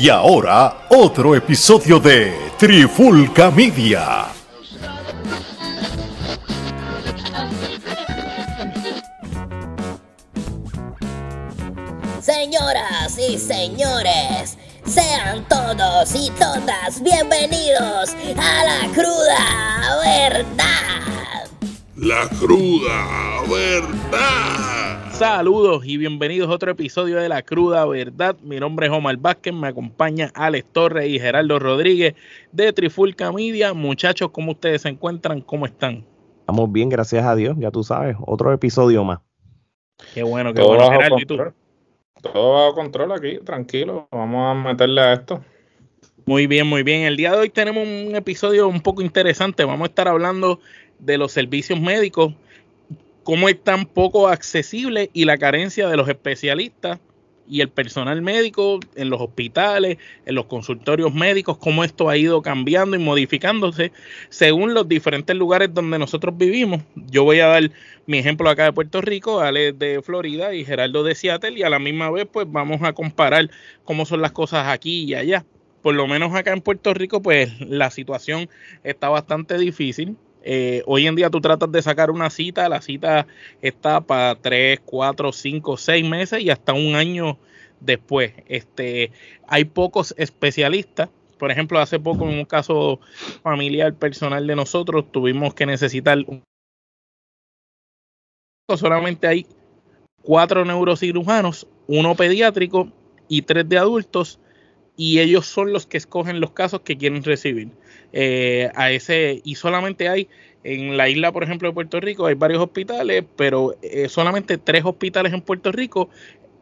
[0.00, 4.26] Y ahora, otro episodio de Trifulca Media.
[12.20, 14.56] Señoras y señores,
[14.86, 21.48] sean todos y todas bienvenidos a la cruda verdad.
[21.96, 24.77] La cruda verdad.
[25.18, 28.36] Saludos y bienvenidos a otro episodio de La Cruda Verdad.
[28.40, 32.14] Mi nombre es Omar Vázquez, me acompaña Alex Torres y Gerardo Rodríguez
[32.52, 33.74] de Trifulca Media.
[33.74, 35.40] Muchachos, ¿cómo ustedes se encuentran?
[35.40, 36.04] ¿Cómo están?
[36.38, 39.18] Estamos bien, gracias a Dios, ya tú sabes, otro episodio más.
[40.14, 41.18] Qué bueno, qué Todo bueno, bajo Gerardo.
[41.18, 41.36] ¿Y tú?
[41.36, 41.54] control.
[42.22, 44.06] Todo bajo control aquí, tranquilo.
[44.12, 45.42] Vamos a meterle a esto.
[46.26, 47.02] Muy bien, muy bien.
[47.02, 49.64] El día de hoy tenemos un episodio un poco interesante.
[49.64, 50.60] Vamos a estar hablando
[51.00, 52.34] de los servicios médicos,
[53.28, 56.98] cómo es tan poco accesible y la carencia de los especialistas
[57.46, 62.40] y el personal médico en los hospitales, en los consultorios médicos, cómo esto ha ido
[62.40, 63.92] cambiando y modificándose
[64.30, 66.80] según los diferentes lugares donde nosotros vivimos.
[66.94, 67.70] Yo voy a dar
[68.06, 71.68] mi ejemplo acá de Puerto Rico, Ale de Florida y Gerardo de Seattle y a
[71.68, 73.50] la misma vez pues vamos a comparar
[73.84, 75.44] cómo son las cosas aquí y allá.
[75.82, 78.48] Por lo menos acá en Puerto Rico pues la situación
[78.84, 80.16] está bastante difícil.
[80.42, 83.26] Eh, hoy en día tú tratas de sacar una cita, la cita
[83.60, 87.38] está para 3, 4, 5, 6 meses y hasta un año
[87.80, 88.32] después.
[88.46, 89.12] Este,
[89.46, 91.08] hay pocos especialistas.
[91.38, 93.00] Por ejemplo, hace poco en un caso
[93.42, 96.42] familiar personal de nosotros tuvimos que necesitar un-
[98.76, 99.46] solamente hay
[100.22, 102.92] cuatro neurocirujanos, uno pediátrico
[103.28, 104.38] y tres de adultos
[104.96, 107.70] y ellos son los que escogen los casos que quieren recibir.
[108.12, 110.28] Eh, a ese y solamente hay
[110.64, 114.84] en la isla, por ejemplo, de Puerto Rico, hay varios hospitales, pero eh, solamente tres
[114.84, 116.08] hospitales en Puerto Rico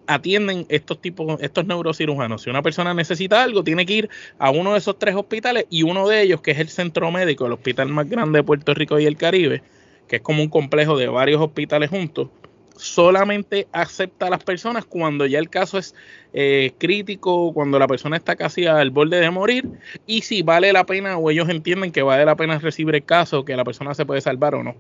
[0.06, 2.42] atienden estos tipos, estos neurocirujanos.
[2.42, 5.83] Si una persona necesita algo, tiene que ir a uno de esos tres hospitales y
[5.83, 8.98] uno de ellos, que es el centro médico, el hospital más grande de Puerto Rico
[8.98, 9.62] y el Caribe,
[10.08, 12.29] que es como un complejo de varios hospitales juntos,
[12.77, 15.95] solamente acepta a las personas cuando ya el caso es
[16.33, 19.69] eh, crítico, cuando la persona está casi al borde de morir
[20.07, 23.45] y si vale la pena o ellos entienden que vale la pena recibir el caso,
[23.45, 24.75] que la persona se puede salvar o no.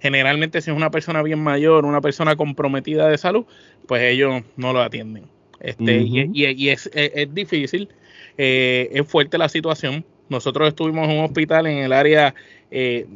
[0.00, 3.44] Generalmente si es una persona bien mayor, una persona comprometida de salud,
[3.86, 5.24] pues ellos no lo atienden.
[5.60, 6.30] Este, y, Ujú.
[6.34, 7.88] y- y es, es- es difícil,
[8.38, 10.04] eh, es fuerte la situación.
[10.28, 12.34] Nosotros estuvimos en un hospital en el área
[12.70, 13.06] eh,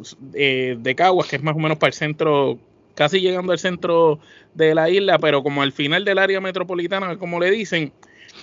[0.78, 2.58] de Caguas, que es más o menos para el centro,
[2.98, 4.18] casi llegando al centro
[4.54, 7.92] de la isla, pero como al final del área metropolitana, como le dicen,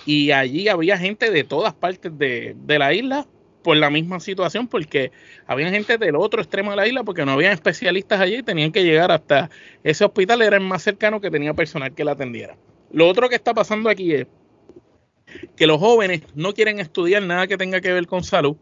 [0.06, 3.26] y allí había gente de todas partes de, de la isla
[3.62, 5.12] por la misma situación, porque
[5.46, 8.72] había gente del otro extremo de la isla, porque no había especialistas allí y tenían
[8.72, 9.50] que llegar hasta
[9.84, 12.56] ese hospital, era el más cercano que tenía personal que la atendiera.
[12.90, 14.26] Lo otro que está pasando aquí es
[15.54, 18.56] que los jóvenes no quieren estudiar nada que tenga que ver con salud.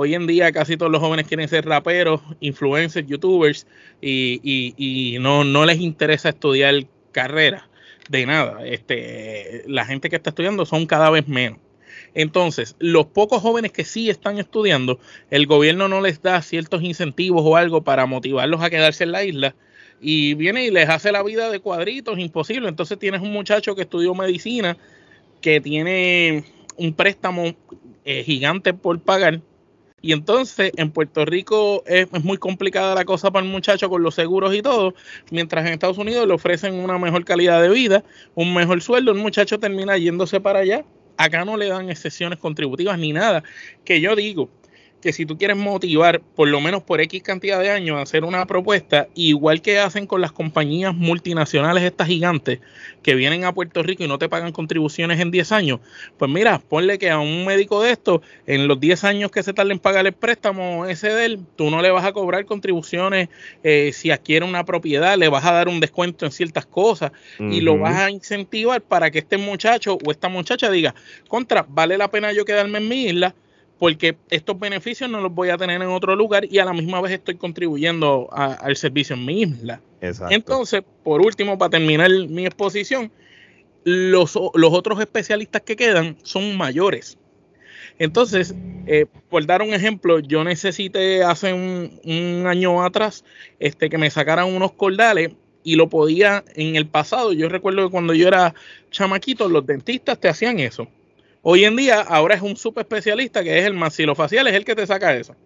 [0.00, 3.66] Hoy en día casi todos los jóvenes quieren ser raperos, influencers, youtubers
[4.00, 7.64] y, y- y no, no les interesa estudiar carreras
[8.08, 8.64] de nada.
[8.64, 11.58] Este, la gente que está estudiando son cada vez menos.
[12.14, 15.00] Entonces, los pocos jóvenes que sí están estudiando,
[15.30, 19.24] el gobierno no les da ciertos incentivos o algo para motivarlos a quedarse en la
[19.24, 19.56] isla
[20.00, 22.68] y viene y les hace la vida de cuadritos imposible.
[22.68, 24.78] Entonces tienes un muchacho que estudió medicina
[25.40, 26.44] que tiene
[26.76, 27.56] un préstamo
[28.04, 29.42] eh, gigante por pagar.
[30.00, 34.14] Y entonces en Puerto Rico es, muy complicada la cosa para el muchacho con los
[34.14, 34.94] seguros y todo,
[35.30, 38.04] mientras en Estados Unidos le ofrecen una mejor calidad de vida,
[38.34, 40.84] un mejor sueldo, el muchacho termina yéndose para allá.
[41.16, 43.42] Acá no le dan excepciones contributivas ni nada.
[43.84, 44.48] Que yo digo
[45.00, 48.24] que si tú quieres motivar, por lo menos por X cantidad de años, a hacer
[48.24, 52.60] una propuesta, igual que hacen con las compañías multinacionales estas gigantes
[53.02, 55.80] que vienen a Puerto Rico y no te pagan contribuciones en 10 años,
[56.16, 59.52] pues mira, ponle que a un médico de esto, en los 10 años que se
[59.52, 63.28] tarden en pagar el préstamo ese de él, tú no le vas a cobrar contribuciones
[63.62, 67.60] eh, si adquiere una propiedad, le vas a dar un descuento en ciertas cosas y
[67.60, 70.94] lo vas a incentivar para que este muchacho o esta muchacha diga,
[71.28, 73.34] contra, vale la pena yo quedarme en mi isla
[73.78, 77.00] porque estos beneficios no los voy a tener en otro lugar y a la misma
[77.00, 79.80] vez estoy contribuyendo a- al servicio en mi isla.
[80.00, 80.34] Exacto.
[80.34, 83.10] Entonces, por último, para terminar mi exposición,
[83.84, 87.16] los, los otros especialistas que quedan son mayores.
[87.98, 88.54] Entonces,
[88.86, 93.24] eh, por dar un ejemplo, yo necesité hace un, un año atrás
[93.58, 95.30] este, que me sacaran unos cordales
[95.64, 97.32] y lo podía en el pasado.
[97.32, 98.54] Yo recuerdo que cuando yo era
[98.90, 100.88] chamaquito, los dentistas te hacían eso.
[101.42, 104.86] Hoy en día, ahora es un subespecialista que es el maxilofacial, es el que te
[104.86, 105.36] saca eso.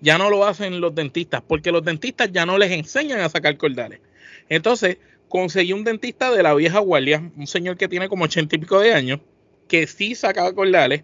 [0.00, 3.56] Ya no lo hacen los dentistas, porque los dentistas ya no les enseñan a sacar
[3.56, 4.00] cordales.
[4.48, 4.96] Entonces,
[5.28, 8.80] conseguí un dentista de la vieja guardia, un señor que tiene como ochenta y pico
[8.80, 9.20] de años,
[9.68, 11.02] que sí sacaba cordales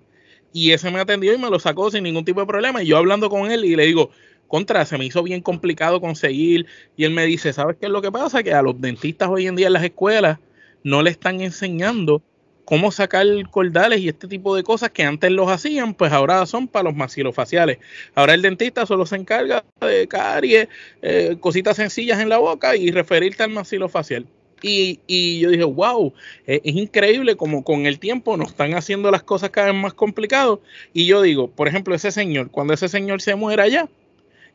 [0.53, 2.82] y ese me atendió y me lo sacó sin ningún tipo de problema.
[2.82, 4.11] Y yo hablando con él y le digo,
[4.49, 6.67] contra, se me hizo bien complicado conseguir.
[6.97, 8.43] Y él me dice, ¿sabes qué es lo que pasa?
[8.43, 10.38] Que a los dentistas hoy en día en las escuelas
[10.82, 12.23] no le están enseñando
[12.64, 16.69] cómo sacar cordales y este tipo de cosas que antes los hacían, pues ahora son
[16.69, 17.78] para los maxilofaciales.
[18.14, 20.69] Ahora el dentista solo se encarga de caries,
[21.02, 24.26] eh, cositas sencillas en la boca y referirte al maxilofacial.
[24.62, 26.14] Y, y yo dije, wow,
[26.46, 29.93] es, es increíble como con el tiempo nos están haciendo las cosas cada vez más
[29.94, 30.58] complicadas.
[30.94, 33.88] Y yo digo, por ejemplo, ese señor, cuando ese señor se muera ya,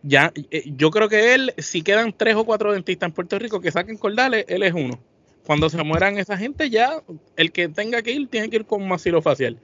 [0.01, 3.59] ya, eh, yo creo que él, si quedan tres o cuatro dentistas en Puerto Rico
[3.61, 4.99] que saquen cordales, él es uno.
[5.49, 7.01] Cuando se mueran esa gente, ya
[7.35, 9.57] el que tenga que ir tiene que ir con maxilofacial.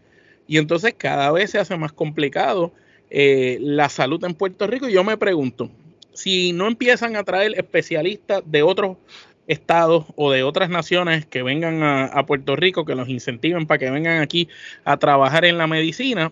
[0.48, 2.74] Y entonces cada vez se hace más complicado
[3.12, 4.90] eh, la salud en Puerto Rico.
[4.90, 5.70] Y yo me pregunto,
[6.12, 8.98] si no empiezan a traer especialistas de otros
[9.46, 13.92] estados o de otras naciones que vengan a Puerto Rico, que los incentiven para que
[13.92, 14.50] vengan aquí
[14.86, 16.32] a trabajar en la medicina,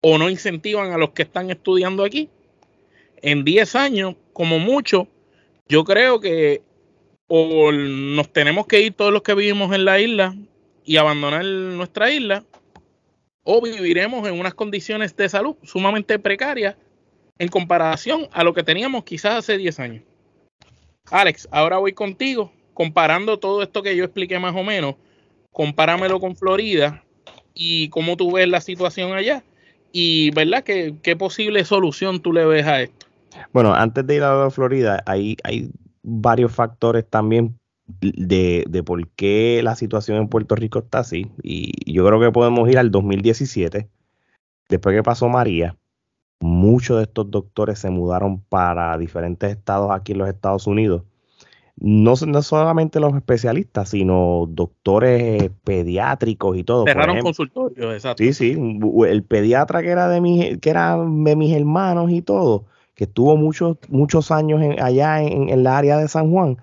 [0.00, 2.30] o no incentivan a los que están estudiando aquí,
[3.22, 5.06] en 10 años, como mucho,
[5.68, 6.62] yo creo que
[7.34, 10.36] o nos tenemos que ir todos los que vivimos en la isla
[10.84, 12.44] y abandonar nuestra isla,
[13.42, 16.76] o viviremos en unas condiciones de salud sumamente precarias
[17.38, 20.04] en comparación a lo que teníamos quizás hace 10 años.
[21.10, 24.96] Alex, ahora voy contigo, comparando todo esto que yo expliqué más o menos,
[25.52, 27.02] compáramelo con Florida
[27.54, 29.42] y cómo tú ves la situación allá
[29.90, 30.64] y, ¿verdad?
[30.64, 33.06] ¿Qué, qué posible solución tú le ves a esto?
[33.54, 35.70] Bueno, antes de ir a Florida, hay, hay
[36.02, 41.30] varios factores también de, de, por qué la situación en Puerto Rico está así.
[41.42, 43.88] Y yo creo que podemos ir al 2017,
[44.68, 45.76] después que pasó María.
[46.40, 51.04] Muchos de estos doctores se mudaron para diferentes estados aquí en los Estados Unidos.
[51.76, 56.84] No, no solamente los especialistas, sino doctores pediátricos y todo.
[56.84, 58.22] Cerraron consultorios, exacto.
[58.22, 58.56] Sí, sí.
[59.06, 62.66] El pediatra que era de que era de mis hermanos y todo
[63.02, 66.58] que estuvo muchos, muchos años en, allá en, en la área de San Juan,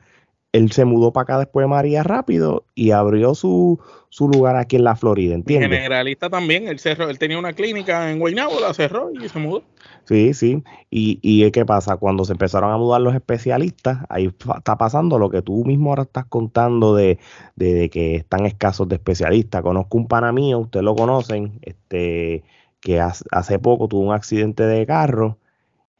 [0.54, 3.78] él se mudó para acá después de María rápido y abrió su,
[4.08, 5.70] su lugar aquí en la Florida, ¿entiendes?
[5.70, 9.64] Generalista también, él cerró, él tenía una clínica en Guaynabo, la cerró y se mudó.
[10.06, 10.64] Sí, sí.
[10.90, 11.98] Y, y ¿qué pasa?
[11.98, 16.04] Cuando se empezaron a mudar los especialistas, ahí está pasando lo que tú mismo ahora
[16.04, 17.20] estás contando de,
[17.58, 19.62] de, de que están escasos de especialistas.
[19.62, 22.46] Conozco un pana mío, ustedes lo conocen, este,
[22.80, 25.38] que hace, hace poco tuvo un accidente de carro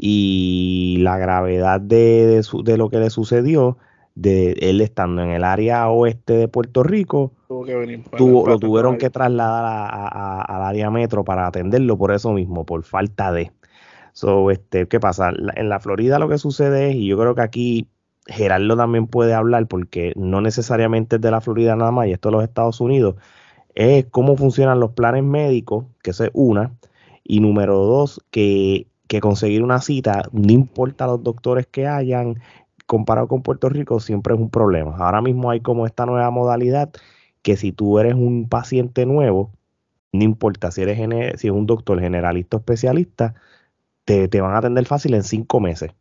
[0.02, 3.78] y la gravedad de, de, su, de, lo que le sucedió,
[4.16, 8.60] de él estando en el área oeste de Puerto Rico, Tuvo que venir tuvo, lo
[8.60, 13.34] tuvieron que trasladar a, a, al área metro para atenderlo por eso mismo, por falta
[13.34, 13.52] de.
[14.14, 15.34] So, este, ¿Qué pasa?
[15.56, 17.90] En la Florida lo que sucede es, y yo creo que aquí
[18.26, 22.30] Gerardo también puede hablar, porque no necesariamente es de la Florida nada más, y esto
[22.30, 23.16] es los Estados Unidos,
[23.76, 26.72] es cómo funcionan los planes médicos, que eso es una,
[27.24, 32.40] y número dos, que que conseguir una cita, no importa los doctores que hayan,
[32.86, 34.96] comparado con Puerto Rico, siempre es un problema.
[34.98, 36.92] Ahora mismo hay como esta nueva modalidad
[37.42, 39.52] que si tú eres un paciente nuevo,
[40.12, 40.98] no importa si eres
[41.40, 43.34] si es un doctor generalista o especialista,
[44.06, 45.92] te, te, van a atender fácil en cinco meses.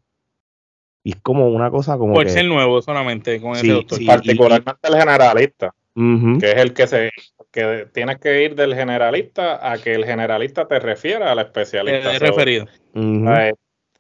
[1.03, 2.13] Y es como una cosa como.
[2.13, 3.99] Por que, ser nuevo solamente con sí, ese doctor.
[3.99, 6.41] Sí, Particularmente y, el generalista, uh -huh.
[6.41, 7.11] que es el que se
[7.59, 12.17] que tienes que ir del generalista a que el generalista te refiera al especialista.
[12.19, 12.67] Referido.
[12.95, 13.51] Uh -huh.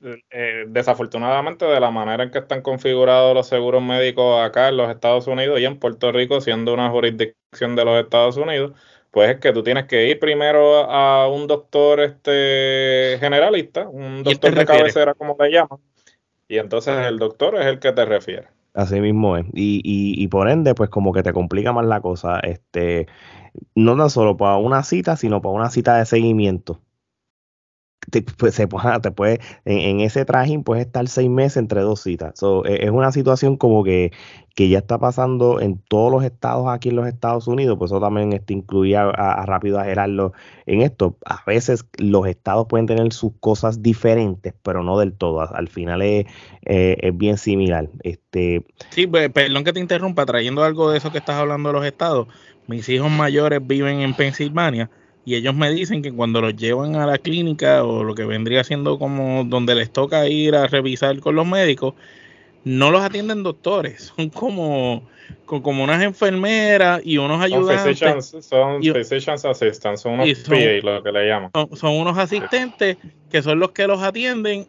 [0.02, 4.76] eh, eh, desafortunadamente, de la manera en que están configurados los seguros médicos acá en
[4.76, 8.73] los Estados Unidos y en Puerto Rico, siendo una jurisdicción de los Estados Unidos,
[9.11, 14.50] pues es que tú tienes que ir primero a un doctor este generalista, un doctor
[14.54, 14.80] de refiere?
[14.80, 15.80] cabecera, como le llaman,
[16.47, 18.47] y entonces el doctor es el que te refiere.
[18.78, 19.44] Así mismo es.
[19.54, 22.38] Y, y, y, por ende, pues como que te complica más la cosa.
[22.40, 23.08] Este,
[23.75, 26.80] no tan solo para una cita, sino para una cita de seguimiento.
[28.11, 32.38] Te, pues, se, te puede, en, ese trajín puedes estar seis meses entre dos citas.
[32.38, 34.12] So, es una situación como que,
[34.59, 38.00] que ya está pasando en todos los estados aquí en los Estados Unidos, pues eso
[38.00, 40.33] también este, incluía a, rápido a Gerardo
[40.67, 41.17] en esto.
[41.25, 45.43] A veces los estados pueden tener sus cosas diferentes, pero no del todo.
[45.43, 46.26] Al final es,
[46.64, 47.88] eh, es bien similar.
[48.02, 51.87] Este, sí, perdón que te interrumpa, trayendo algo de eso que estás hablando de los
[51.87, 52.26] estados.
[52.67, 54.90] Mis hijos mayores viven en Pensilvania
[55.28, 58.64] y ellos me dicen que cuando los llevan a la clínica o lo que vendría
[58.64, 61.92] siendo como donde les toca ir a revisar con los médicos,
[62.64, 65.06] no los atienden doctores, son como,
[65.44, 67.99] como unas enfermeras y unos ayudantes.
[67.99, 71.50] Son physicians, son y, physicians assistants, son unos son, PA, lo que le llaman.
[71.52, 72.97] Son, son, unos asistentes
[73.30, 74.66] que son los que los atienden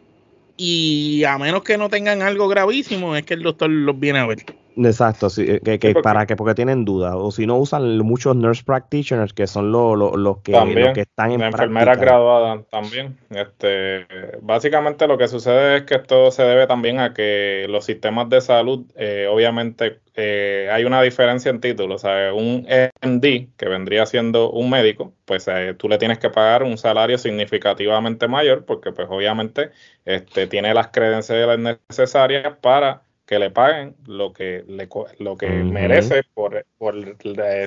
[0.58, 4.26] y a menos que no tengan algo gravísimo es que el doctor los viene a
[4.26, 4.44] ver.
[4.76, 8.36] Exacto, sí, eh, que, que para que porque tienen dudas o si no usan muchos
[8.36, 13.18] nurse practitioners que son los, los, que, también, que están en la enfermera graduada también.
[13.30, 14.06] Este,
[14.40, 18.40] básicamente lo que sucede es que esto se debe también a que los sistemas de
[18.40, 22.02] salud, eh, obviamente, eh, hay una diferencia en títulos.
[22.02, 22.66] sea, Un
[23.02, 25.46] MD que vendría siendo un médico, pues
[25.78, 29.70] tú le tienes que pagar un salario significativamente mayor porque, pues, obviamente,
[30.04, 34.88] este, tiene las credenciales necesarias para que le paguen lo que le,
[35.20, 36.96] lo que merece por, por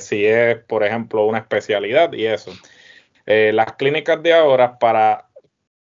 [0.01, 2.51] si es, por ejemplo, una especialidad y eso.
[3.25, 5.29] Eh, las clínicas de ahora, para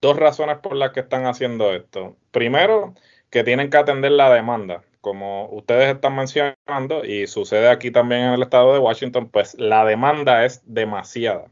[0.02, 2.19] dos razones por las que están haciendo esto.
[2.33, 2.93] Primero,
[3.31, 4.83] que tienen que atender la demanda.
[5.00, 9.87] Como ustedes están mencionando, y sucede aquí también en el estado de Washington, pues la
[9.87, 11.47] demanda es demasiada.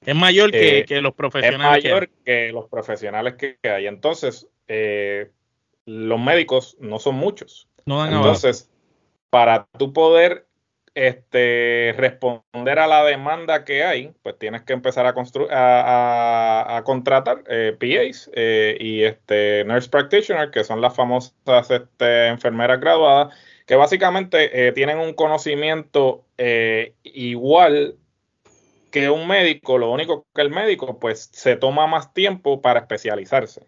[0.00, 1.84] Es mayor que, eh, los profesionales.
[1.84, 3.86] Es mayor que, los profesionales que, hay.
[3.86, 5.30] Entonces, eh,
[5.86, 7.68] los médicos no son muchos.
[7.86, 8.68] No dan Entonces,
[9.30, 10.46] para tú poder
[10.94, 15.14] este, responder a la demanda que hay, pues tienes que empezar a,
[15.50, 22.28] a, a, contratar eh, PAs eh, y este, nurse practitioners, que son las famosas este,
[22.28, 23.34] enfermeras graduadas,
[23.66, 26.24] que básicamente eh, tienen un conocimiento
[27.02, 27.96] igual
[28.90, 33.66] que un médico, lo único que el médico pues se toma más tiempo para especializarse.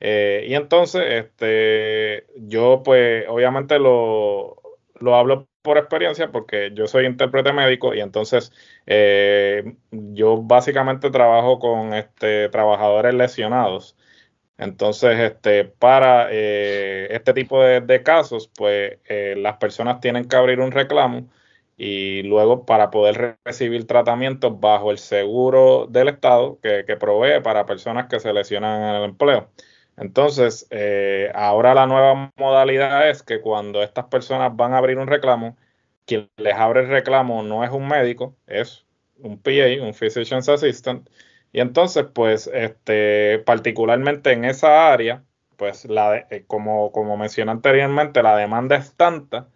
[0.00, 4.56] Eh, y entonces, este, yo pues obviamente lo,
[5.00, 8.52] lo, hablo por experiencia porque yo soy intérprete médico y entonces
[8.86, 13.96] eh, yo básicamente trabajo con este, trabajadores lesionados.
[14.58, 18.98] Entonces, este, para eh, este tipo de, casos, pues
[19.36, 21.30] las personas tienen que abrir un reclamo
[21.76, 27.66] y luego para poder recibir tratamiento bajo el seguro del Estado que, que provee para
[27.66, 29.50] personas que se lesionan en el empleo.
[30.00, 35.06] Entonces, eh, ahora la nueva modalidad es que cuando estas personas van a abrir un
[35.06, 35.58] reclamo,
[36.06, 38.86] quien les abre el reclamo no es un médico, es
[39.18, 41.06] un PA, un Physician's Assistant.
[41.52, 45.22] Y entonces, pues, este, particularmente en esa área,
[45.58, 49.48] pues, la eh, como, como mencioné anteriormente, la demanda es tanta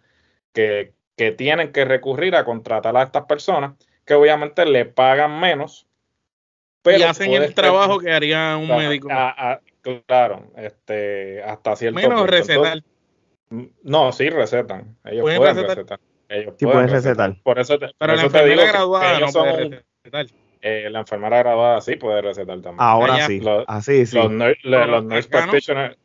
[0.53, 3.73] que, que tienen que recurrir a contratar a estas personas
[4.05, 5.87] que obviamente le pagan menos.
[6.83, 9.09] Pero y hacen el trabajo que haría un médico.
[10.05, 12.81] Claro, este, hasta cierto Menos recetar.
[13.83, 14.97] no, sí recetan.
[15.05, 15.99] Ellos pueden, recetar?
[16.29, 17.35] Ellos pueden, recetar.
[17.43, 20.25] Por eso te, Pero la enfermera graduada no puede recetar.
[20.61, 22.77] Eh, la enfermera graduada sí puede recetar también.
[22.79, 23.39] Ahora sí.
[23.39, 24.17] Los, Así, sí.
[24.17, 24.31] Los,
[25.03, 25.97] nurse practitioners.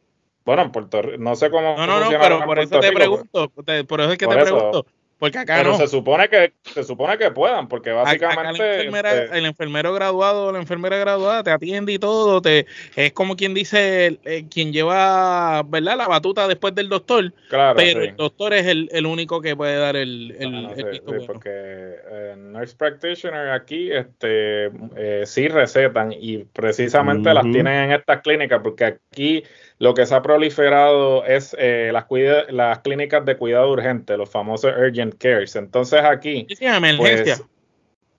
[0.44, 1.76] Bueno, en Puerto Rico, no sé cómo.
[1.76, 3.50] No, no, no, pero por eso te pregunto.
[3.50, 4.87] Por eso es que te pregunto.
[5.20, 9.92] Porque acá Pero se supone que se supone que puedan, porque básicamente este el, enfermero
[9.92, 14.72] graduado, la enfermera graduada te atiende y todo, te es como quien dice eh, quien
[14.72, 15.98] lleva, ¿verdad?
[15.98, 17.34] La batuta después del doctor.
[17.50, 21.00] Claro, pero el doctor es el, el, único que puede dar el, el, ah, sí,
[21.26, 28.22] porque eh, nurse practitioner aquí este eh, sí recetan y precisamente las tienen en estas
[28.22, 29.44] clínicas porque aquí
[29.80, 32.04] lo que se ha proliferado es eh, las,
[32.50, 35.56] las clínicas de cuidado urgente, los famosos urgent cares.
[35.56, 36.44] Entonces aquí...
[36.44, 37.38] ¿Qué emergencia?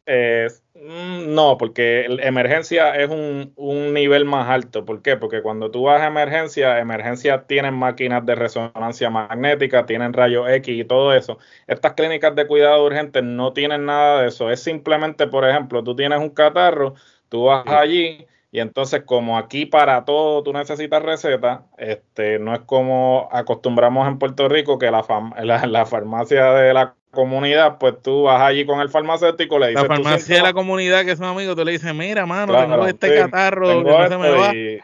[0.03, 4.85] Pues, mm, no, porque emergencia es un, un, nivel más alto.
[4.85, 5.17] ¿Por qué?
[5.17, 10.79] Porque cuando tú vas a emergencia, emergencia tienen máquinas de resonancia magnética, tienen rayos X
[10.79, 11.37] y todo eso.
[11.67, 14.49] Estas clínicas de cuidado urgente no tienen nada de eso.
[14.49, 16.95] Es simplemente, por ejemplo, tú tienes un catarro,
[17.29, 22.61] tú vas allí y entonces, como aquí para todo tú necesitas receta, este, no es
[22.61, 25.05] como acostumbramos en Puerto Rico que la,
[25.43, 29.83] la, la farmacia de la comunidad, pues tú vas allí con el farmacéutico, le dices.
[29.83, 33.15] La farmacia de la comunidad, que son amigos, tú le dices, mira, mano, tengo este
[33.15, 34.55] catarro que no se me va.
[34.55, 34.79] Y,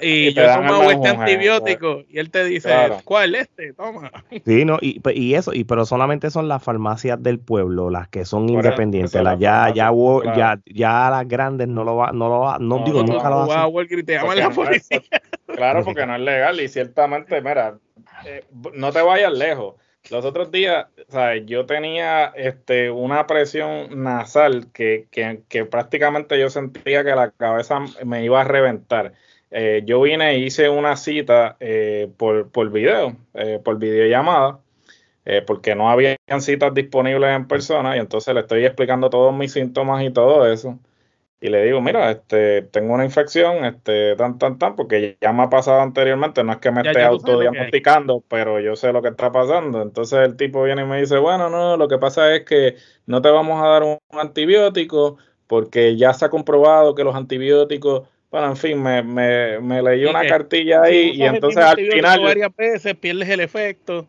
[0.00, 2.70] y, yo tomo este antibiótico, y él te dice,
[3.04, 3.74] ¿cuál este?
[3.74, 4.10] Toma.
[4.44, 8.24] Sí, no, y, y eso, y pero solamente son las farmacias del pueblo, las que
[8.24, 9.90] son independientes, las ya, ya,
[10.34, 13.62] ya, ya las grandes no lo va, no lo va, no, digo, nunca lo va
[13.62, 15.02] a hacer.
[15.54, 17.74] Claro, porque no es legal, y ciertamente, mira,
[18.24, 19.74] eh, no te vayas lejos
[20.10, 21.44] los otros días, ¿sabes?
[21.46, 27.80] yo tenía este, una presión nasal que, que, que, prácticamente yo sentía que la cabeza
[28.04, 29.12] me iba a reventar.
[29.50, 34.60] Eh, yo vine e hice una cita eh, por, por video, eh, por videollamada,
[35.46, 40.02] porque no habían citas disponibles en persona y entonces le estoy explicando todos mis síntomas
[40.02, 40.80] y todo eso
[41.42, 45.44] y le digo, mira, este, tengo una infección, este, tan, tan, tan, porque ya me
[45.44, 49.32] ha pasado anteriormente, no es que me esté autodiagnosticando, pero yo sé lo que está
[49.32, 49.80] pasando.
[49.80, 53.22] Entonces el tipo viene y me dice, bueno, no, lo que pasa es que no
[53.22, 55.16] te vamos a dar un, antibiótico
[55.46, 60.04] porque ya se ha comprobado que los antibióticos, bueno, en fin, me, me, me leí
[60.04, 62.22] una cartilla ahí y entonces al final...
[62.22, 64.06] Varias veces pierdes el efecto.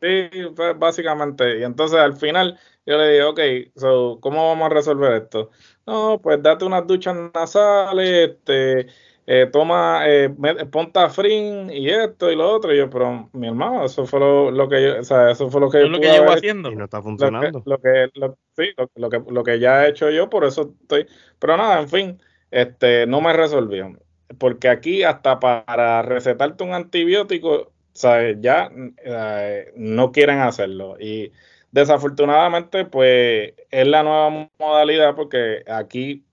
[0.00, 1.58] Sí, pues, básicamente.
[1.60, 3.40] Y entonces al final yo le dije, ok,
[3.76, 5.50] so, ¿cómo vamos a resolver esto?
[5.86, 8.86] No, pues date unas duchas nasales, este,
[9.26, 10.30] eh, toma, eh,
[10.70, 12.72] ponta frin y esto y lo otro.
[12.72, 15.68] Y yo, pero mi hermano, eso fue lo, que yo, o sea, eso fue lo
[15.68, 16.72] que yo lo que llevo haciendo.
[16.72, 17.62] Y no está funcionando.
[17.66, 20.74] Lo que, lo que, sí, lo, que, lo que ya he hecho yo, por eso
[20.80, 21.06] estoy.
[21.38, 23.92] Pero nada, en fin, este, no me resolvió.
[24.38, 28.38] Porque aquí hasta para recetarte un antibiótico, ¿sabes?
[28.40, 28.70] ya
[29.04, 30.96] eh, no quieren hacerlo.
[31.00, 31.32] Y
[31.72, 36.24] desafortunadamente, pues es la nueva modalidad porque aquí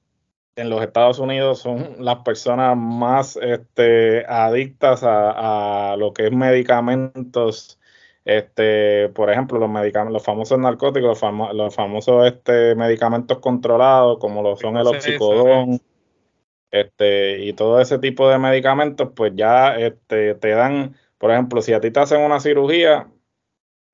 [0.55, 7.79] en los Estados Unidos son las personas más este, adictas a, lo que es medicamentos.
[8.23, 11.21] Este, por ejemplo, los medicamentos, los famosos narcóticos,
[11.53, 15.79] los, famosos este, medicamentos controlados, como lo son el oxicodón,
[16.71, 21.73] este, y todo ese tipo de medicamentos, pues ya este, te dan, por ejemplo, si
[21.73, 23.07] a ti te hacen una cirugía,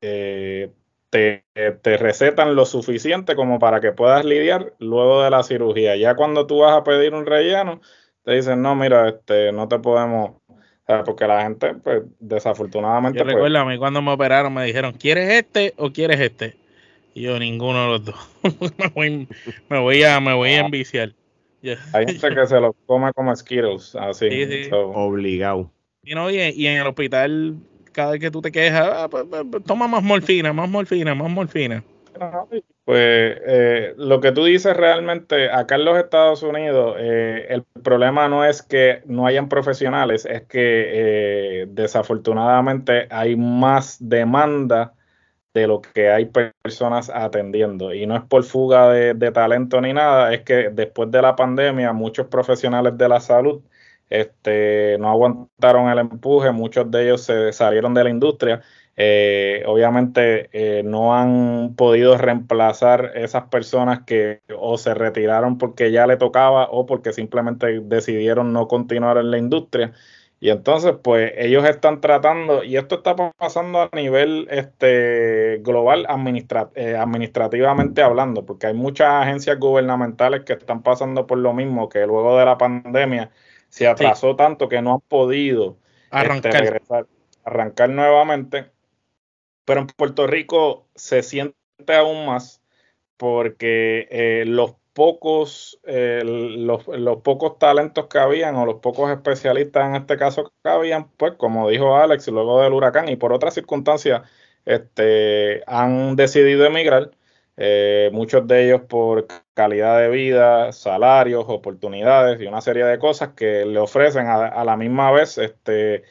[0.02, 0.72] eh,
[1.10, 1.46] te,
[1.82, 5.96] te, recetan lo suficiente como para que puedas lidiar luego de la cirugía.
[5.96, 7.82] Ya cuando tú vas a pedir un relleno,
[8.24, 10.42] te dicen, no, mira, este, no te podemos,
[11.06, 13.20] porque la gente, pues, desafortunadamente...
[13.20, 16.56] Yo pues, recuerdo a mí cuando me operaron, me dijeron, ¿quieres este o quieres este?
[17.14, 18.30] Y yo, ninguno de los dos.
[18.78, 19.28] me, voy,
[19.70, 21.14] me, voy, a, me voy a enviciar.
[21.94, 24.70] Hay gente que se lo come como Skittles, así.
[24.72, 25.72] Obligado.
[26.04, 27.58] Y, en el hospital,
[27.92, 31.14] cada vez que tú te quejas, ah, pues, pues, pues, toma más morfina, más morfina,
[31.14, 31.84] más morfina.
[32.86, 38.28] Pues eh, lo que tú dices realmente, acá en los Estados Unidos, eh, el problema
[38.28, 44.94] no es que no hayan profesionales, es que eh, desafortunadamente hay más demanda
[45.54, 46.26] de lo que hay
[46.64, 47.94] personas atendiendo.
[47.94, 51.94] Y no es por fuga de, talento ni nada, es que después de la pandemia
[51.94, 53.62] muchos profesionales de la salud
[54.12, 58.62] este, no aguantaron el empuje, muchos de ellos se salieron de la industria.
[58.98, 66.06] Eh, obviamente eh, no han podido reemplazar esas personas que o se retiraron porque ya
[66.06, 69.94] le tocaba o porque simplemente decidieron no continuar en la industria.
[70.42, 76.08] Y entonces, pues ellos están tratando, y esto está pasando a nivel este, global
[76.76, 82.08] eh, administrativamente hablando, porque hay muchas agencias gubernamentales que están pasando por lo mismo, que
[82.08, 83.30] luego de la pandemia
[83.72, 86.54] se atrasó tanto que no han podido este, arrancar.
[86.54, 87.08] regresar,
[87.46, 88.70] arrancar nuevamente.
[89.64, 91.56] Pero en Puerto Rico se siente
[91.96, 92.62] aún más
[93.16, 96.84] porque eh, los pocos, eh, los,
[97.22, 101.70] pocos talentos que habían o los pocos especialistas en este caso que habían, pues como
[101.70, 104.24] dijo Alex, luego del huracán y por otras circunstancias,
[104.66, 107.12] este, han decidido emigrar.
[107.58, 113.30] Eh, muchos de ellos por calidad de vida, salarios, oportunidades y una serie de cosas
[113.36, 115.38] que le ofrecen a, la misma vez.
[115.38, 116.04] Este,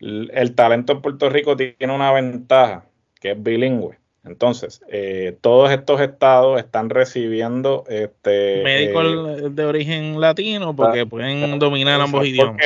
[0.00, 2.84] el talento en Puerto Rico tiene una ventaja
[3.20, 3.98] que es bilingüe.
[4.24, 9.04] Entonces, eh, todos estos estados están recibiendo este médicos
[9.40, 12.56] eh, de origen latino porque pueden dominar ambos idiomas.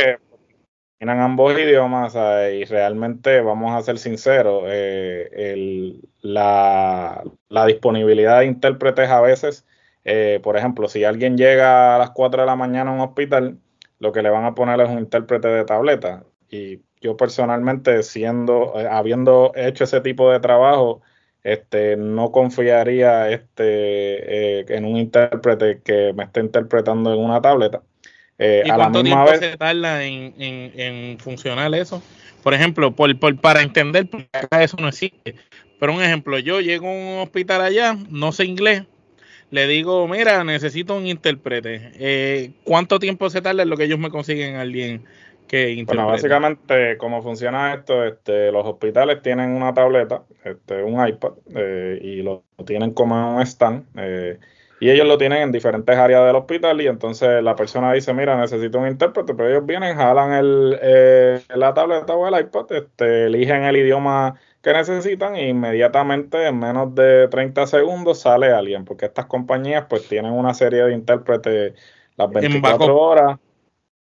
[0.99, 7.23] Dominan ambos idiomas y realmente, vamos a ser sinceros, eh, la,
[7.67, 9.67] disponibilidad de intérpretes a veces,
[10.43, 13.59] por ejemplo, si alguien llega a las 4 de la mañana a un hospital,
[13.99, 16.25] lo que le van a poner es un intérprete de tableta.
[16.51, 21.03] Y yo personalmente, siendo, habiendo hecho ese tipo de trabajo,
[21.43, 27.83] este, no confiaría este, eh, en un intérprete que me esté interpretando en una tableta.
[28.39, 32.03] Eh, ¿Y a cuánto la misma tiempo vez, se tarda en, en, funcionar eso?
[32.43, 35.35] Por ejemplo, por, por, para entender, porque acá eso no existe.
[35.79, 38.85] Pero un ejemplo, yo llego a un hospital allá, no sé inglés,
[39.51, 41.93] le digo, mira, necesito un intérprete.
[41.99, 45.05] Eh, ¿Cuánto tiempo se tarda en lo que ellos me consiguen a alguien
[45.87, 51.99] bueno, básicamente, cómo funciona esto, este, los hospitales tienen una tableta, este, un iPad, eh,
[52.03, 54.39] y lo, tienen como un stand, eh,
[54.79, 58.39] y ellos lo tienen en diferentes áreas del hospital, y entonces la persona dice, mira,
[58.39, 63.27] necesito un intérprete, pero ellos vienen, jalan el, eh, la tableta o el iPad, este,
[63.27, 69.07] eligen el idioma que necesitan e inmediatamente en menos de 30 segundos sale alguien, porque
[69.07, 71.75] estas compañías pues tienen una serie de intérpretes
[72.17, 73.39] las 24 horas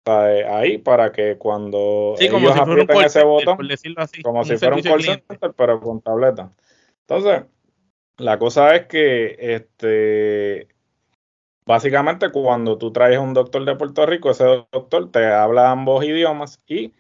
[0.06, 3.58] ahí para que cuando ellos como aprieten ese botón,
[4.22, 6.50] como si fuera un call center, pero con tableta.
[7.06, 7.42] Entonces,
[8.18, 10.68] la cosa es que este
[11.66, 16.61] básicamente cuando tú traes un doctor de Puerto Rico, ese doctor te habla ambos idiomas
[16.66, 16.92] y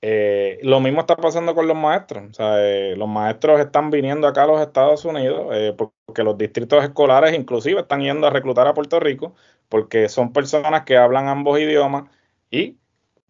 [0.00, 2.30] eh, lo mismo está pasando con los maestros.
[2.30, 6.38] O sea, eh, los maestros están viniendo acá a los Estados Unidos eh, porque los
[6.38, 9.34] distritos escolares inclusive están yendo a reclutar a Puerto Rico
[9.68, 12.04] porque son personas que hablan ambos idiomas
[12.50, 12.78] y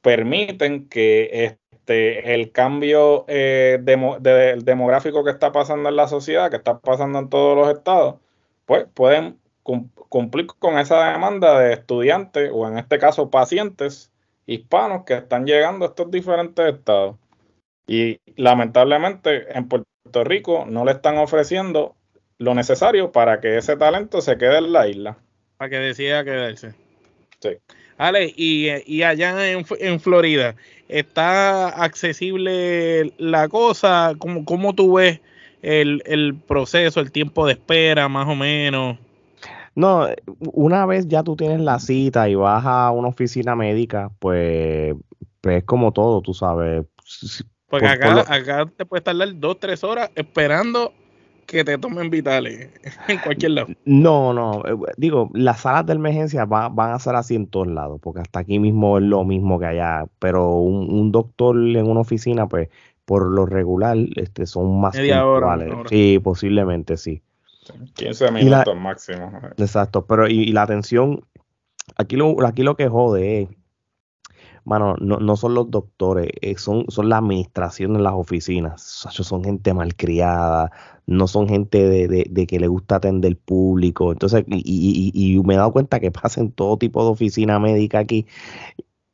[0.03, 6.79] permiten que este, el cambio eh, demográfico que está pasando en la sociedad, que está
[6.81, 8.16] pasando en todos los estados,
[8.66, 14.11] pues pueden cumplir con esa demanda de estudiantes o en este caso pacientes
[14.46, 17.16] hispanos que están llegando a estos diferentes estados.
[17.87, 21.96] Y lamentablemente en Puerto Rico no le están ofreciendo
[22.37, 25.18] lo necesario para que ese talento se quede en la isla.
[25.57, 26.74] Para que decida quedarse.
[27.40, 27.51] Sí.
[27.96, 30.55] Ale, y, allá en, Florida,
[30.88, 34.12] ¿está accesible la cosa?
[34.18, 35.20] ¿Cómo, cómo tú ves
[35.62, 38.98] el, el proceso, el tiempo de espera, más o menos?
[39.74, 40.09] No,
[40.40, 44.94] una vez ya tú tienes la cita y vas a una oficina médica, pues,
[45.40, 46.85] pues es como todo, tú sabes.
[47.68, 50.92] Porque acá, acá te puedes tardar dos, tres horas esperando
[51.49, 52.69] que te tomen vitales
[53.09, 53.69] en cualquier lado.
[53.87, 57.99] No, no, eh, digo, las salas de emergencia van a ser así en todos lados,
[58.03, 62.47] porque hasta aquí mismo es lo mismo que allá, pero un, doctor en una oficina,
[62.47, 62.69] pues
[63.07, 65.25] por lo regular, este, son más Media
[65.89, 67.23] Sí, posiblemente sí.
[67.95, 69.33] 15 minutos máximo.
[69.57, 71.25] Exacto, pero y, la atención,
[71.97, 73.49] aquí lo, aquí lo que jode es
[74.68, 78.83] mano, no, no son los doctores, eh, son, son la administración en las oficinas.
[78.83, 80.70] Son gente malcriada,
[81.07, 84.12] no son gente de, que le gusta atender público.
[84.12, 88.26] Entonces, y, y, me he dado cuenta que pasan todo tipo de oficina médica aquí.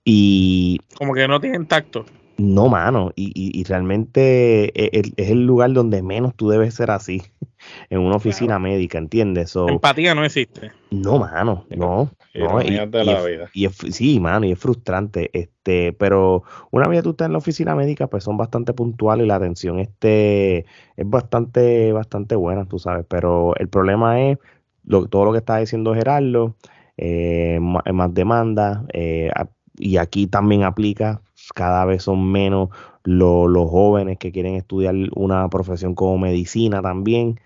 [0.04, 0.78] Y.
[0.98, 2.04] Como que no tienen tacto.
[2.36, 7.22] No, mano, y, y, realmente e, es, el lugar donde menos tú debes ser así,
[7.90, 9.54] en una oficina médica, ¿entiendes?
[9.54, 10.72] Empatía no existe.
[10.90, 12.10] No, mano, no.
[12.34, 13.48] no y, de la vida.
[13.52, 16.42] y sí, mano, y es frustrante, este, pero
[16.72, 19.78] una vez tú estás en la oficina médica, pues son bastante puntuales y la atención
[19.78, 20.66] este
[20.96, 24.38] es bastante, bastante buena, tú sabes, pero el problema es
[24.84, 26.56] lo, todo lo que está diciendo Gerardo,
[26.96, 29.30] eh, más, más, demanda, eh,
[29.76, 31.20] y aquí también aplica,
[31.52, 32.70] cada vez son menos
[33.04, 37.40] los jóvenes que quieren estudiar una profesión como medicina también.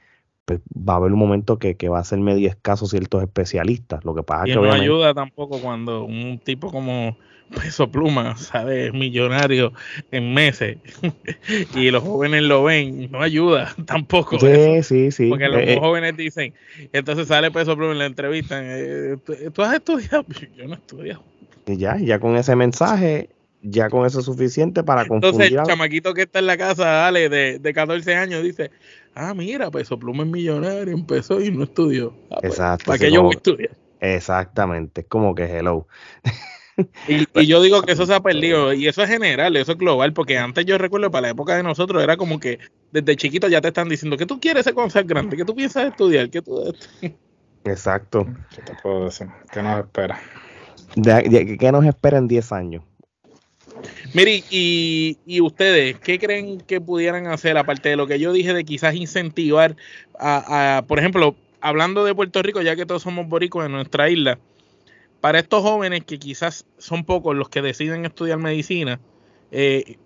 [0.44, 4.04] Pues va a haber un momento que, va a ser medio escaso ciertos especialistas.
[4.04, 7.16] Lo que pasa y que no ayuda tampoco cuando un tipo como
[7.62, 8.92] Peso Pluma, ¿sabes?
[8.92, 9.72] Millonario
[10.10, 10.78] en meses
[11.74, 14.38] y los jóvenes lo ven, no ayuda tampoco.
[14.38, 15.28] Sí, sí, sí.
[15.28, 15.78] Porque los eh, eh.
[15.78, 16.54] jóvenes dicen,
[16.92, 19.16] entonces sale Peso Pluma en la entrevista, eh,
[19.52, 20.24] ¿tú has estudiado?
[20.56, 21.22] Yo no he estudiado.
[21.66, 23.28] Y ya, ya con ese mensaje,
[23.62, 25.28] ya con eso es suficiente para confundir.
[25.28, 28.70] Entonces, el chamaquito que está en la casa, dale, de, de 14 años, dice,
[29.14, 32.14] ah, mira, Peso Pluma es millonario, empezó y no estudió.
[32.30, 32.86] Ah, pues, Exacto.
[32.86, 33.70] ¿Para qué yo voy a estudiar?
[34.00, 35.86] Exactamente, es como que hello.
[37.08, 40.12] Y, yo digo que eso se ha perdido, y eso es general, eso es global,
[40.12, 42.60] porque antes yo recuerdo para la época de nosotros era como que
[42.92, 45.56] desde chiquito ya te están diciendo que tú quieres ser cuando seas grande, que tú
[45.56, 46.72] piensas estudiar, que tú...
[47.64, 48.26] Exacto.
[48.54, 49.26] ¿Qué te puedo decir?
[49.52, 50.20] ¿Qué nos espera?
[50.94, 52.84] ¿Qué nos espera en 10 años?
[54.14, 58.52] Mire, y, y, ustedes, ¿qué creen que pudieran hacer, aparte de lo que yo dije
[58.52, 59.76] de quizás incentivar
[60.18, 64.38] a, por ejemplo, hablando de Puerto Rico, ya que todos somos boricos en nuestra isla,
[65.20, 69.00] para estos jóvenes que quizás son pocos los que deciden estudiar medicina,
[69.50, 69.96] eh,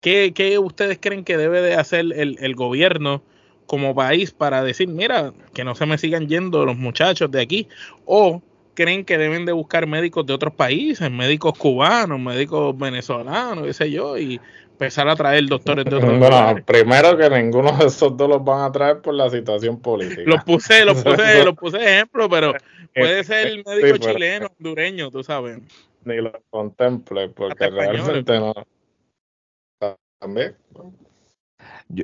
[0.00, 3.22] ¿qué, ¿qué, ustedes creen que debe de hacer el, el gobierno
[3.66, 7.68] como país para decir, mira, que no se me sigan yendo los muchachos de aquí?
[8.04, 8.42] O
[8.74, 13.90] creen que deben de buscar médicos de otros países, médicos cubanos, médicos venezolanos, qué sé
[13.90, 14.40] yo, y
[14.72, 18.62] empezar a traer doctores de otros Bueno, primero que ninguno de esos dos los van
[18.62, 20.22] a traer por la situación política.
[20.26, 22.52] Los puse, los puse, los puse ejemplo, pero
[22.94, 25.60] puede ser el médico chileno, hondureño, tú sabes.
[26.04, 28.54] Ni lo contemple, porque realmente no.
[30.18, 30.56] También.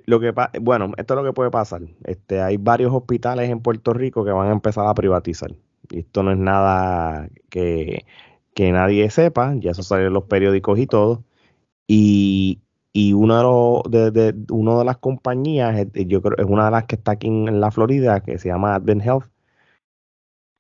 [0.06, 1.82] lo que bueno, esto es lo que puede pasar.
[2.04, 5.52] Este, hay varios hospitales en Puerto Rico que van a empezar a privatizar.
[5.90, 8.04] Esto no es nada que,
[8.56, 11.24] nadie sepa, ya eso sale en los periódicos y todo.
[11.86, 12.60] Y,
[12.92, 17.12] y uno de, de, de las compañías, yo creo, es una de las que está
[17.12, 19.26] aquí en, la Florida, que se llama Advent Health.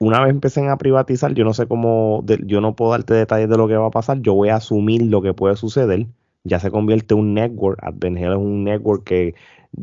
[0.00, 3.56] Una vez empiecen a privatizar, yo no sé cómo, yo no puedo darte detalles de
[3.56, 6.06] lo que va a pasar, yo voy a asumir lo que puede suceder.
[6.44, 9.34] Ya se convierte en un network, Advent Health es un network que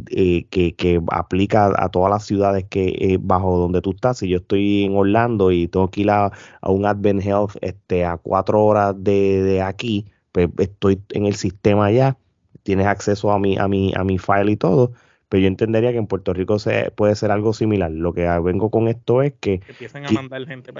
[0.10, 4.17] eh, que, aplica a todas las ciudades que eh, bajo donde tú estás.
[4.17, 6.32] Si yo estoy en Orlando y tengo que ir a,
[6.63, 12.17] un Advent Health este, a cuatro horas de, aquí, pues estoy en el sistema ya,
[12.63, 14.93] tienes acceso a mi, a mi, a mi file y todo.
[15.30, 17.91] Pero yo entendería que en Puerto Rico se, puede ser algo similar.
[17.91, 19.60] Lo que vengo con esto es que,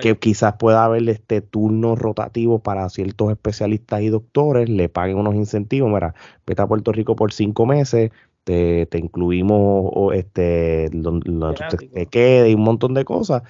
[0.02, 5.36] que, quizás pueda haber este turno rotativo para ciertos especialistas y doctores, le paguen unos
[5.36, 5.92] incentivos.
[5.92, 6.14] Mira,
[6.46, 8.12] vete a Puerto Rico por cinco meses,
[8.46, 11.56] te, incluimos o este, donde
[11.94, 13.44] te, quede y un montón de cosas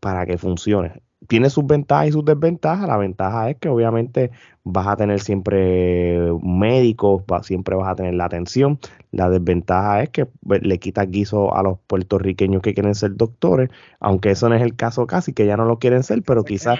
[0.00, 1.02] para que funcione.
[1.28, 2.88] Tiene sus ventajas y sus desventajas.
[2.88, 4.32] La ventaja es que obviamente
[4.64, 8.78] vas a tener siempre médicos, siempre vas a tener la atención.
[9.10, 13.68] La desventaja es que pues, le quitas guiso a los puertorriqueños que quieren ser doctores,
[14.00, 16.78] aunque eso no es el caso casi, que ya no lo quieren ser, pero quizás,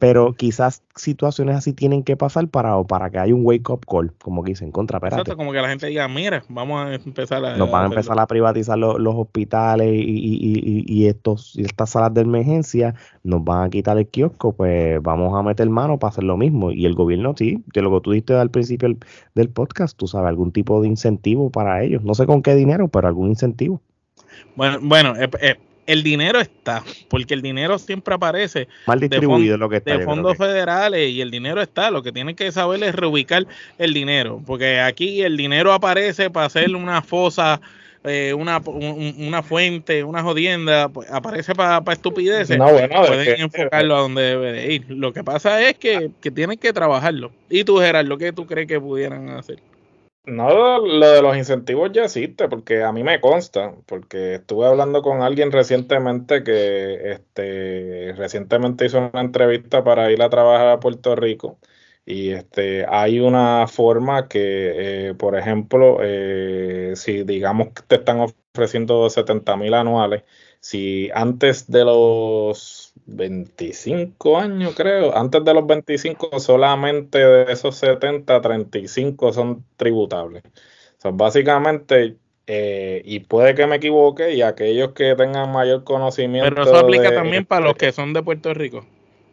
[0.00, 4.12] pero quizás situaciones así tienen que pasar para, para que haya un wake up call,
[4.20, 7.56] como que dicen, contra, Exacto, como que la gente diga, mira, vamos a empezar a...
[7.56, 12.22] Nos van a empezar a privatizar los, hospitales y, y, estos, y estas salas de
[12.22, 16.36] emergencia, nos van a quitar el kiosco, pues vamos a meter mano para hacer lo
[16.36, 16.72] mismo.
[16.72, 18.96] Y el gobierno, sí, de lo que tú diste al principio
[19.34, 22.02] del, podcast, tú sabes, algún tipo de incentivo para ellos.
[22.02, 23.80] No sé con qué dinero, pero algún incentivo.
[24.56, 29.58] Bueno, bueno eh, eh, el dinero está, porque el dinero siempre aparece mal distribuido de,
[29.58, 31.90] lo que está, de fondos federales y el dinero está.
[31.90, 33.46] Lo que tienen que saber es reubicar
[33.78, 37.60] el dinero, porque aquí el dinero aparece para hacer una fosa
[38.04, 44.52] eh, una, una fuente, una jodienda, pues, aparece para estupideces, pueden enfocarlo a donde debe
[44.52, 44.86] de ir.
[44.88, 47.30] Lo que pasa es que, que tienen que trabajarlo.
[47.50, 49.58] ¿Y tú, Gerardo, qué tú crees que pudieran hacer?
[50.24, 55.02] No, lo de los incentivos ya existe, porque a mí me consta, porque estuve hablando
[55.02, 61.16] con alguien recientemente que este, recientemente hizo una entrevista para ir a trabajar a Puerto
[61.16, 61.58] Rico
[62.06, 68.20] y este, hay una forma que, eh, por ejemplo, eh, si digamos que te están
[68.20, 70.24] ofreciendo 70 mil anuales,
[70.60, 78.40] si antes de los 25 años, creo, antes de los 25, solamente de esos 70,
[78.40, 80.42] 35 son tributables.
[80.98, 86.50] son básicamente, eh, y puede que me equivoque, y aquellos que tengan mayor conocimiento.
[86.50, 88.84] Pero eso aplica también para los que son de Puerto Rico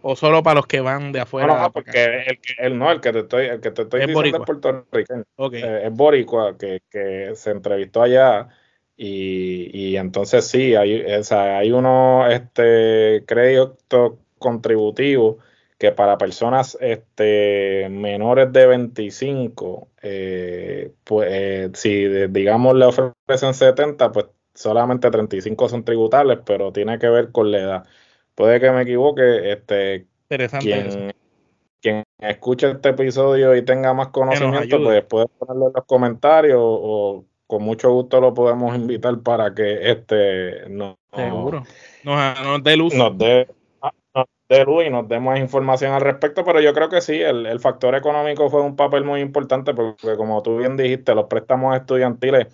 [0.02, 1.48] o solo para los que van de afuera?
[1.48, 4.08] No, no porque el, el, no, el que te estoy, el que te estoy es
[4.08, 5.24] diciendo es puertorriqueño.
[5.54, 8.48] Eh, es boricua, que, que, se entrevistó allá
[8.96, 15.38] y, y entonces sí, hay, o sea, hay unos este, créditos contributivos
[15.78, 24.12] que para personas este, menores de 25, eh, pues eh, si digamos le ofrecen 70,
[24.12, 27.88] pues solamente 35 son tributables, pero tiene que ver con la edad
[28.38, 30.06] puede que me equivoque, este,
[30.60, 31.12] quien,
[31.82, 37.26] quien escuche este episodio y tenga más conocimiento, pues puede ponerlo en los comentarios o,
[37.48, 40.98] con mucho gusto lo podemos invitar para que este nos,
[42.04, 42.94] nos, dé luz.
[42.94, 43.48] Nos dé,
[44.66, 47.60] luz y nos dé más información al respecto, pero yo creo que sí, el, el
[47.60, 52.48] factor económico fue un papel muy importante porque como tú bien dijiste, los préstamos estudiantiles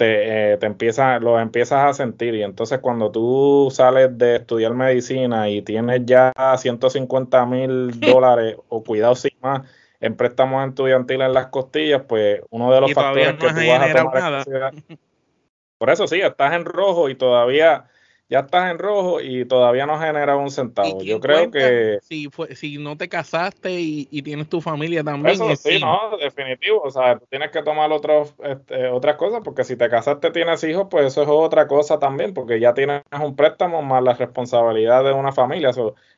[0.00, 2.34] te, eh, te empiezas, lo empiezas a sentir.
[2.34, 8.82] Y entonces cuando tú sales de estudiar medicina y tienes ya 150 mil dólares o
[8.82, 9.68] cuidado sin más
[10.00, 13.94] en préstamos estudiantiles en las costillas, pues uno de los factores que tú vas a
[13.94, 14.72] tomar
[15.76, 17.84] Por eso sí, estás en rojo y todavía
[18.30, 21.02] ya estás en rojo y todavía no genera un centavo.
[21.02, 21.98] Yo creo que...
[22.00, 25.34] Si, fue, si no te casaste y, tienes tu familia también.
[25.34, 26.80] Eso sí, no, definitivo.
[26.82, 30.62] O sea, tú tienes que tomar otros, este, otras cosas porque si te casaste tienes
[30.62, 35.02] hijos, pues eso es otra cosa también porque ya tienes un préstamo más la responsabilidad
[35.02, 35.72] de una familia.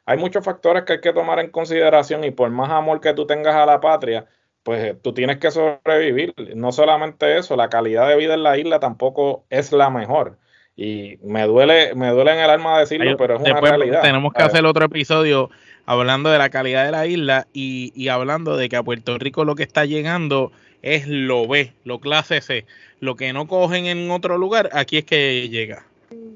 [0.05, 3.27] hay muchos factores que hay que tomar en consideración y por más amor que tú
[3.27, 4.27] tengas a la patria,
[4.63, 6.35] pues tú tienes que sobrevivir.
[6.57, 10.37] No solamente eso, la calidad de vida en la isla tampoco es la mejor.
[10.75, 14.01] Y me duele, me duele en el alma decirlo, pero es una realidad.
[14.03, 15.51] Tenemos que hacer otro episodio
[15.85, 19.45] hablando de la calidad de la isla y, y, hablando de que a Puerto Rico
[19.45, 22.67] lo que está llegando es lo B, lo clase C.
[23.01, 25.85] Lo que no cogen en otro lugar, aquí es que llega.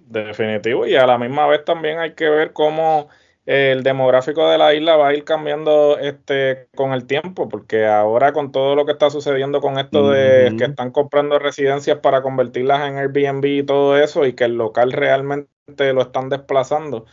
[0.09, 3.09] Definitivo, y a la misma vez también hay que ver cómo
[3.46, 8.32] el demográfico de la isla va a ir cambiando este con el tiempo, porque ahora
[8.32, 12.88] con todo lo que está sucediendo con esto de que están comprando residencias para convertirlas
[12.88, 17.06] en Airbnb y todo eso, y que el local realmente lo están desplazando,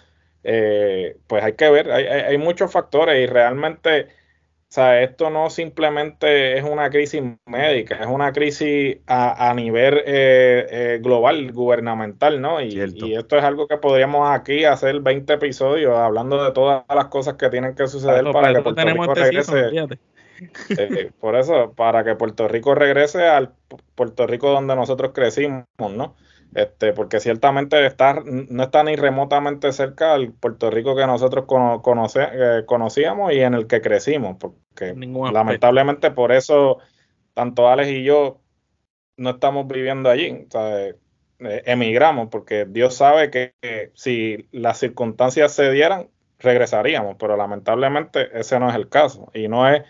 [0.44, 4.08] eh, pues hay que ver, hay, hay muchos factores y realmente
[4.74, 10.66] o sea, esto no simplemente es una crisis médica, es una crisis a, nivel eh,
[10.68, 12.60] eh, global, gubernamental, ¿no?
[12.60, 17.36] Y, esto es algo que podríamos aquí hacer 20 episodios hablando de todas las cosas
[17.36, 20.00] que tienen que suceder para, que Puerto Rico este regrese.
[20.70, 23.54] Eh, por eso, para que Puerto Rico regrese al
[23.94, 26.16] Puerto Rico donde nosotros crecimos, ¿no?
[26.56, 31.46] Este, porque ciertamente está, no está ni remotamente cerca del Puerto Rico que nosotros
[32.16, 36.80] eh, conocíamos y en el que crecimos, porque lamentablemente por eso
[37.34, 38.42] tanto Alex y yo
[39.18, 40.96] no estamos viviendo allí, eh,
[41.40, 43.54] emigramos, porque Dios sabe que,
[43.94, 49.70] si las circunstancias se dieran, regresaríamos, pero lamentablemente ese no es el caso y no
[49.70, 49.84] es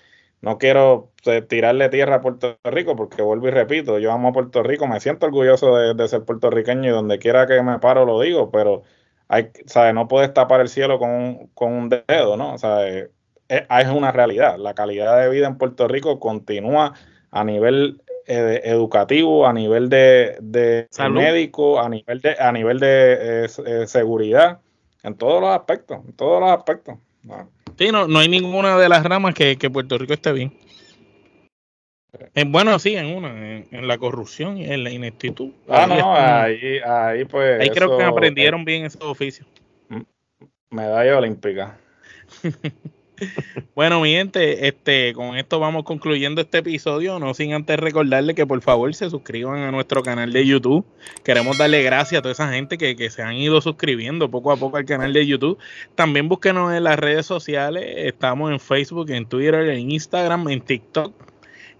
[0.43, 1.09] no quiero
[1.47, 4.99] tirarle tierra a Puerto Rico porque vuelvo y repito, yo amo a Puerto Rico, me
[4.99, 8.83] siento orgulloso de, ser puertorriqueño y donde quiera que me paro lo digo, pero
[9.29, 9.93] hay, ¿sabe?
[9.93, 12.53] no puedes tapar el cielo con un, con un dedo, ¿no?
[12.53, 13.09] O sea, es
[13.47, 14.57] es, una realidad.
[14.57, 16.93] La calidad de vida en Puerto Rico continúa
[17.31, 23.45] a nivel eh, educativo, a nivel de, de médico, a nivel de, a nivel de
[23.45, 24.59] eh, seguridad,
[25.03, 26.97] en todos los aspectos, en todos los aspectos.
[27.77, 30.53] Sí, no, no hay ninguna de las ramas que, Puerto Rico esté bien.
[32.35, 35.51] En, bueno, sí, en una, en, la corrupción y en la ineptitud.
[35.67, 37.59] Ah, no, ahí, ahí pues.
[37.59, 39.47] Ahí creo que aprendieron bien esos oficios.
[40.69, 41.77] Medalla olímpica.
[43.75, 48.45] Bueno, mi gente, este, con esto vamos concluyendo este episodio, no sin antes recordarle que
[48.45, 50.85] por favor se suscriban a nuestro canal de YouTube.
[51.23, 54.57] Queremos darle gracias a toda esa gente que, que se han ido suscribiendo poco a
[54.57, 55.57] poco al canal de YouTube.
[55.95, 61.32] También búsquenos en las redes sociales, estamos en Facebook, en Twitter, en Instagram, en TikTok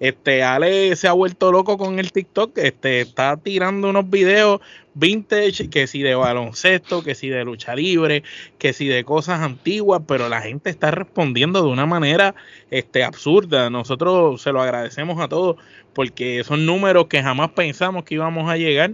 [0.03, 4.59] este, Ale se ha vuelto loco con el TikTok, este, está tirando unos videos
[4.95, 8.21] vintage, que si de baloncesto, que si de lucha libre,
[8.57, 12.35] que si de cosas antiguas, pero la gente está respondiendo de una manera
[12.69, 13.69] este, absurda.
[13.69, 15.55] Nosotros se lo agradecemos a todos
[15.93, 18.91] porque son números que jamás pensamos que íbamos a llegar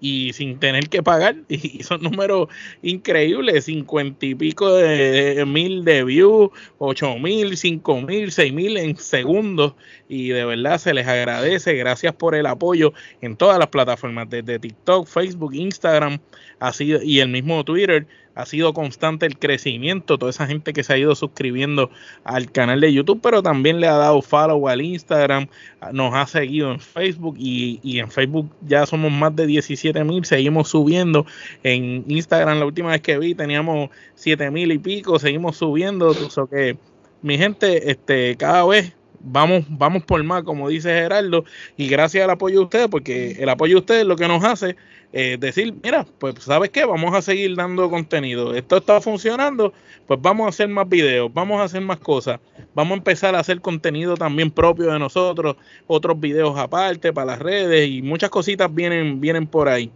[0.00, 1.36] y sin tener que pagar.
[1.48, 2.48] Y son números
[2.82, 8.96] increíbles, cincuenta y pico de, mil de views, ocho mil, cinco mil, seis mil en
[8.96, 9.74] segundos.
[10.08, 11.74] Y de verdad se les agradece.
[11.74, 16.18] Gracias por el apoyo en todas las plataformas, desde TikTok, Facebook, Instagram,
[16.60, 18.06] así, y el mismo Twitter
[18.38, 21.90] ha sido constante el crecimiento, toda esa gente que se ha ido suscribiendo
[22.22, 25.48] al canal de YouTube, pero también le ha dado follow al Instagram,
[25.92, 30.68] nos ha seguido en Facebook y, en Facebook ya somos más de 17 mil, seguimos
[30.68, 31.26] subiendo.
[31.64, 36.14] En Instagram la última vez que vi teníamos 7 mil y pico, seguimos subiendo,
[36.48, 36.78] que
[37.22, 41.44] mi gente, este, cada vez vamos, vamos por más, como dice Gerardo,
[41.76, 44.44] y gracias al apoyo de ustedes, porque el apoyo de ustedes es lo que nos
[44.44, 44.76] hace
[45.12, 49.72] eh, decir, mira, pues sabes qué, vamos a seguir dando contenido, esto está funcionando,
[50.06, 52.40] pues vamos a hacer más videos, vamos a hacer más cosas,
[52.74, 57.38] vamos a empezar a hacer contenido también propio de nosotros, otros videos aparte para las
[57.38, 59.90] redes y muchas cositas vienen, vienen por ahí.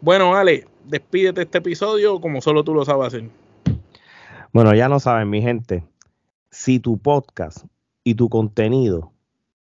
[0.00, 3.24] Bueno, Ale, despídete este episodio como solo tú lo sabes hacer.
[4.52, 5.82] Bueno, ya no saben, mi gente,
[6.50, 7.64] si tu podcast
[8.04, 9.12] y tu contenido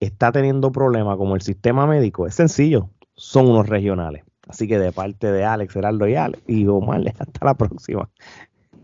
[0.01, 4.25] está teniendo problemas como el sistema médico, es sencillo, son unos regionales.
[4.49, 8.09] Así que de parte de Alex, Gerardo y, Alex, y Omar, hasta la próxima.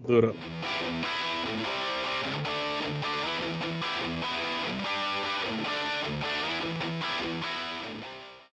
[0.06, 0.32] Duro.